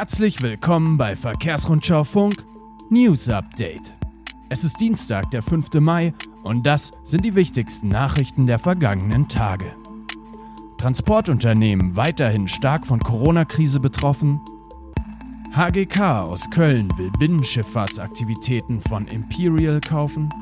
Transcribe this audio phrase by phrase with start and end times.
[0.00, 2.42] Herzlich willkommen bei Verkehrsrundschau Funk
[2.88, 3.94] News Update.
[4.48, 5.74] Es ist Dienstag, der 5.
[5.74, 9.66] Mai und das sind die wichtigsten Nachrichten der vergangenen Tage.
[10.78, 14.40] Transportunternehmen weiterhin stark von Corona-Krise betroffen.
[15.54, 20.32] HGK aus Köln will Binnenschifffahrtsaktivitäten von Imperial kaufen.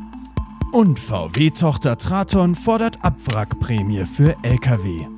[0.71, 5.18] Und VW-Tochter Traton fordert Abwrackprämie für Lkw.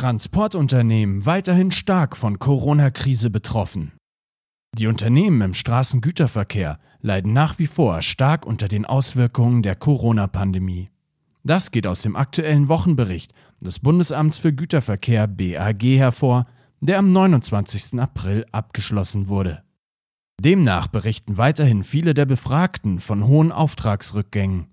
[0.00, 3.92] Transportunternehmen weiterhin stark von Corona-Krise betroffen.
[4.74, 10.88] Die Unternehmen im Straßengüterverkehr leiden nach wie vor stark unter den Auswirkungen der Corona-Pandemie.
[11.44, 16.46] Das geht aus dem aktuellen Wochenbericht des Bundesamts für Güterverkehr BAG hervor,
[16.80, 18.00] der am 29.
[18.00, 19.62] April abgeschlossen wurde.
[20.40, 24.69] Demnach berichten weiterhin viele der Befragten von hohen Auftragsrückgängen.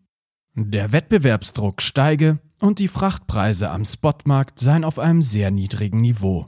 [0.59, 6.47] Der Wettbewerbsdruck steige und die Frachtpreise am Spotmarkt seien auf einem sehr niedrigen Niveau.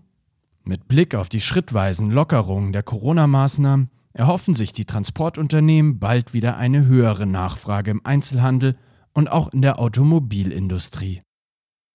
[0.64, 6.88] Mit Blick auf die schrittweisen Lockerungen der Corona-Maßnahmen erhoffen sich die Transportunternehmen bald wieder eine
[6.88, 8.80] höhere Nachfrage im Einzelhandel
[9.14, 11.22] und auch in der Automobilindustrie.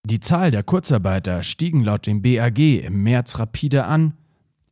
[0.06, 4.14] Die Zahl der Kurzarbeiter stiegen laut dem BAG im März rapide an.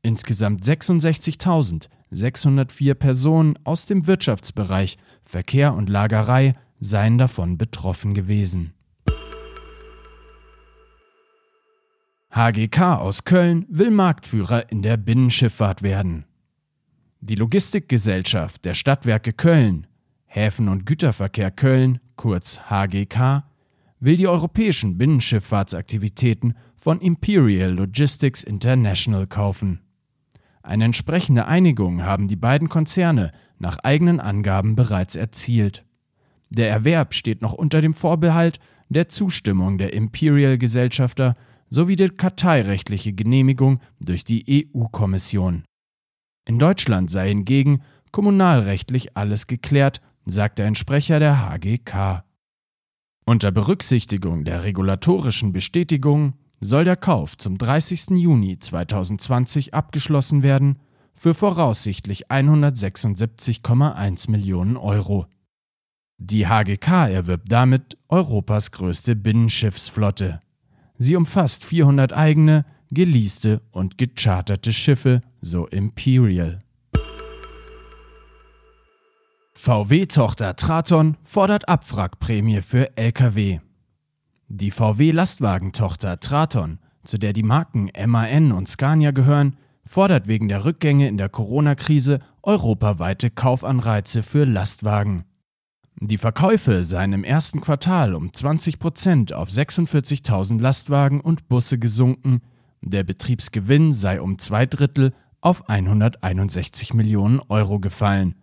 [0.03, 8.75] Insgesamt 66.604 Personen aus dem Wirtschaftsbereich Verkehr und Lagerei seien davon betroffen gewesen.
[12.35, 16.25] HGK aus Köln will Marktführer in der Binnenschifffahrt werden.
[17.21, 19.87] Die Logistikgesellschaft der Stadtwerke Köln,
[20.25, 23.45] Häfen und Güterverkehr Köln, kurz HGK,
[24.01, 29.83] will die europäischen Binnenschifffahrtsaktivitäten von Imperial Logistics International kaufen.
[30.63, 35.85] Eine entsprechende Einigung haben die beiden Konzerne nach eigenen Angaben bereits erzielt.
[36.55, 41.33] Der Erwerb steht noch unter dem Vorbehalt der Zustimmung der Imperial-Gesellschafter
[41.71, 45.65] sowie die karteirechtliche Genehmigung durch die EU-Kommission.
[46.47, 52.23] In Deutschland sei hingegen kommunalrechtlich alles geklärt, sagte ein Sprecher der HGK.
[53.25, 58.11] Unter Berücksichtigung der regulatorischen Bestätigung soll der Kauf zum 30.
[58.11, 60.79] Juni 2020 abgeschlossen werden
[61.15, 65.27] für voraussichtlich 176,1 Millionen Euro.
[66.25, 70.39] Die HGK erwirbt damit Europas größte Binnenschiffsflotte.
[70.97, 76.61] Sie umfasst 400 eigene, geleaste und gecharterte Schiffe, so Imperial.
[79.55, 83.59] VW-Tochter Traton fordert Abwrackprämie für Lkw.
[84.47, 91.09] Die VW-Lastwagentochter Traton, zu der die Marken MAN und Scania gehören, fordert wegen der Rückgänge
[91.09, 95.25] in der Corona-Krise europaweite Kaufanreize für Lastwagen.
[96.01, 102.43] Die Verkäufe seien im ersten Quartal um 20 Prozent auf 46.000 Lastwagen und Busse gesunken,
[102.81, 108.35] der Betriebsgewinn sei um zwei Drittel auf 161 Millionen Euro gefallen,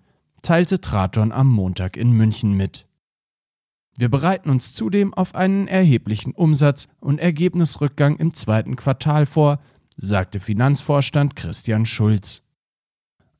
[0.41, 2.87] teilte Traton am Montag in München mit.
[3.97, 9.59] Wir bereiten uns zudem auf einen erheblichen Umsatz- und Ergebnisrückgang im zweiten Quartal vor,
[9.97, 12.43] sagte Finanzvorstand Christian Schulz.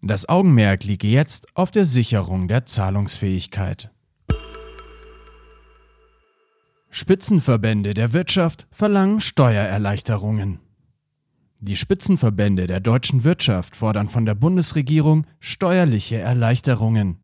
[0.02, 3.92] Das Augenmerk liege jetzt auf der Sicherung der Zahlungsfähigkeit.
[6.92, 10.60] Spitzenverbände der Wirtschaft verlangen Steuererleichterungen.
[11.60, 17.20] Die Spitzenverbände der deutschen Wirtschaft fordern von der Bundesregierung steuerliche Erleichterungen.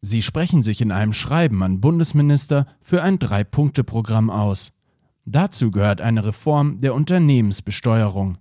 [0.00, 4.72] Sie sprechen sich in einem Schreiben an Bundesminister für ein Drei-Punkte-Programm aus.
[5.24, 8.38] Dazu gehört eine Reform der Unternehmensbesteuerung.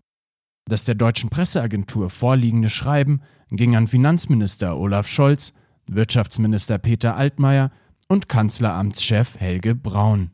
[0.67, 3.21] Das der deutschen Presseagentur vorliegende Schreiben
[3.51, 5.53] ging an Finanzminister Olaf Scholz,
[5.85, 7.71] Wirtschaftsminister Peter Altmaier
[8.07, 10.31] und Kanzleramtschef Helge Braun.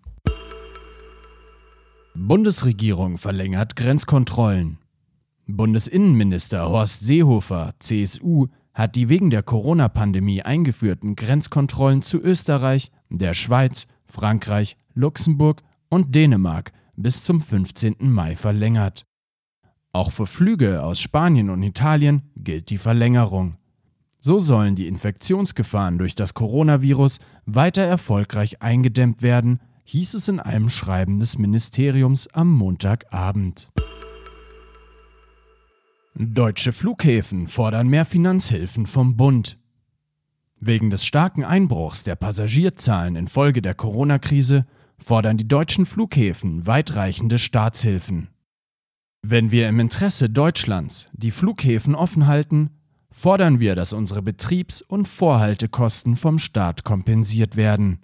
[2.13, 4.79] Bundesregierung verlängert Grenzkontrollen.
[5.47, 13.87] Bundesinnenminister Horst Seehofer, CSU, hat die wegen der Corona-Pandemie eingeführten Grenzkontrollen zu Österreich, der Schweiz,
[14.05, 17.95] Frankreich, Luxemburg und Dänemark bis zum 15.
[17.99, 19.05] Mai verlängert.
[19.93, 23.55] Auch für Flüge aus Spanien und Italien gilt die Verlängerung.
[24.19, 30.69] So sollen die Infektionsgefahren durch das Coronavirus weiter erfolgreich eingedämmt werden hieß es in einem
[30.69, 33.71] Schreiben des Ministeriums am Montagabend.
[36.15, 39.57] Deutsche Flughäfen fordern mehr Finanzhilfen vom Bund.
[40.59, 44.65] Wegen des starken Einbruchs der Passagierzahlen infolge der Corona-Krise
[44.99, 48.29] fordern die deutschen Flughäfen weitreichende Staatshilfen.
[49.23, 52.71] Wenn wir im Interesse Deutschlands die Flughäfen offen halten,
[53.09, 57.99] fordern wir, dass unsere Betriebs- und Vorhaltekosten vom Staat kompensiert werden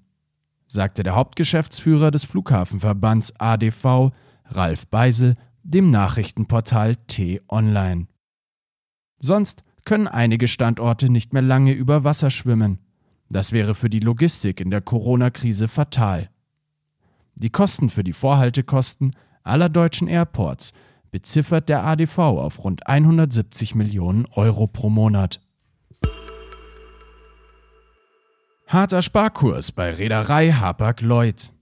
[0.67, 4.11] sagte der Hauptgeschäftsführer des Flughafenverbands ADV
[4.49, 8.07] Ralf Beisel, dem Nachrichtenportal T-Online.
[9.19, 12.79] Sonst können einige Standorte nicht mehr lange über Wasser schwimmen.
[13.29, 16.29] Das wäre für die Logistik in der Corona-Krise fatal.
[17.35, 20.73] Die Kosten für die Vorhaltekosten aller deutschen Airports
[21.11, 25.41] beziffert der ADV auf rund 170 Millionen Euro pro Monat.
[28.69, 31.53] Harter Sparkurs bei Reederei Hapag-Lloyd.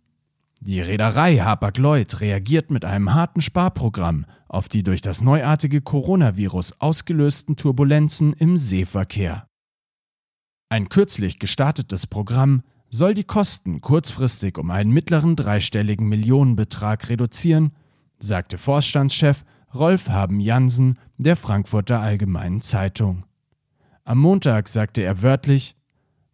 [0.60, 7.57] Die Reederei Hapag-Lloyd reagiert mit einem harten Sparprogramm auf die durch das neuartige Coronavirus ausgelösten
[7.57, 9.46] Turbulenzen im Seeverkehr.
[10.69, 17.75] Ein kürzlich gestartetes Programm soll die Kosten kurzfristig um einen mittleren dreistelligen Millionenbetrag reduzieren,
[18.18, 23.25] sagte Vorstandschef Rolf Haben Jansen der Frankfurter Allgemeinen Zeitung.
[24.06, 25.75] Am Montag sagte er wörtlich,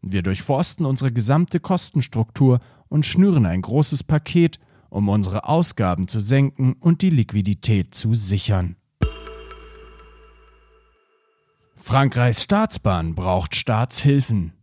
[0.02, 2.60] wir durchforsten unsere gesamte Kostenstruktur
[2.90, 4.60] und schnüren ein großes Paket,
[4.90, 8.76] um unsere Ausgaben zu senken und die Liquidität zu sichern.
[11.76, 14.54] Frankreichs Staatsbahn braucht Staatshilfen.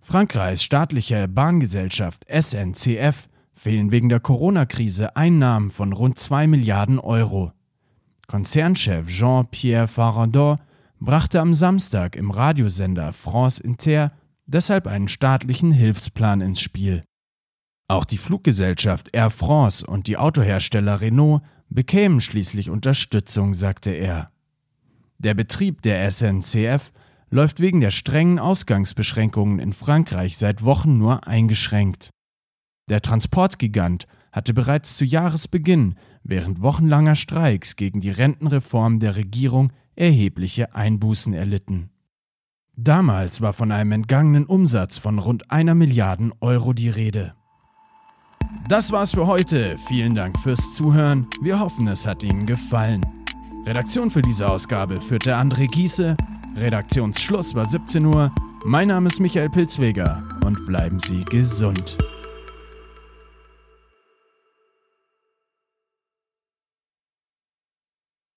[0.00, 7.52] Frankreichs staatliche Bahngesellschaft SNCF fehlen wegen der Corona-Krise Einnahmen von rund 2 Milliarden Euro.
[8.26, 10.56] Konzernchef Jean-Pierre Farandon
[11.00, 14.10] brachte am Samstag im Radiosender France Inter
[14.46, 17.02] deshalb einen staatlichen Hilfsplan ins Spiel.
[17.88, 24.28] Auch die Fluggesellschaft Air France und die Autohersteller Renault bekämen schließlich Unterstützung, sagte er.
[25.18, 26.92] Der Betrieb der SNCF
[27.30, 32.10] läuft wegen der strengen Ausgangsbeschränkungen in Frankreich seit Wochen nur eingeschränkt.
[32.88, 40.74] Der Transportgigant hatte bereits zu Jahresbeginn während wochenlanger Streiks gegen die Rentenreform der Regierung erhebliche
[40.74, 41.90] Einbußen erlitten.
[42.76, 47.34] Damals war von einem entgangenen Umsatz von rund einer Milliarde Euro die Rede.
[48.68, 49.76] Das war's für heute.
[49.78, 51.26] Vielen Dank fürs Zuhören.
[51.42, 53.04] Wir hoffen, es hat Ihnen gefallen.
[53.66, 56.16] Redaktion für diese Ausgabe führte André Giese.
[56.56, 58.32] Redaktionsschluss war 17 Uhr.
[58.64, 61.96] Mein Name ist Michael Pilzweger und bleiben Sie gesund.